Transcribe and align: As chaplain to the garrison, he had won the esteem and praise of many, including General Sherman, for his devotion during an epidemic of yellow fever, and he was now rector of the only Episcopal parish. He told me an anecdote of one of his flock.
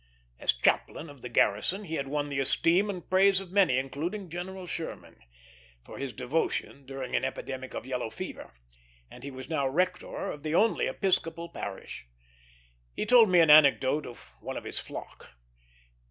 As 0.39 0.51
chaplain 0.51 1.05
to 1.09 1.13
the 1.13 1.29
garrison, 1.29 1.83
he 1.83 1.93
had 1.93 2.07
won 2.07 2.29
the 2.29 2.39
esteem 2.39 2.89
and 2.89 3.07
praise 3.07 3.39
of 3.39 3.51
many, 3.51 3.77
including 3.77 4.31
General 4.31 4.65
Sherman, 4.65 5.19
for 5.85 5.99
his 5.99 6.11
devotion 6.11 6.87
during 6.87 7.15
an 7.15 7.23
epidemic 7.23 7.75
of 7.75 7.85
yellow 7.85 8.09
fever, 8.09 8.55
and 9.11 9.23
he 9.23 9.29
was 9.29 9.47
now 9.47 9.67
rector 9.67 10.31
of 10.31 10.41
the 10.41 10.55
only 10.55 10.87
Episcopal 10.87 11.49
parish. 11.49 12.07
He 12.95 13.05
told 13.05 13.29
me 13.29 13.41
an 13.41 13.51
anecdote 13.51 14.07
of 14.07 14.31
one 14.39 14.57
of 14.57 14.63
his 14.63 14.79
flock. 14.79 15.33